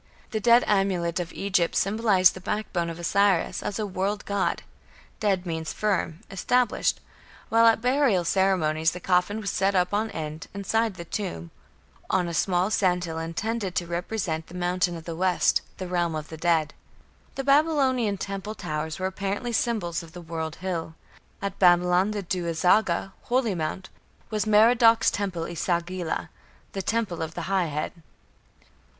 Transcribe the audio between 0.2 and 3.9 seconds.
The "ded" amulet of Egypt symbolized the backbone of Osiris as a